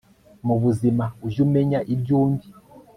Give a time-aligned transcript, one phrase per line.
[0.45, 2.47] mubuzima ujye umenya ibyundi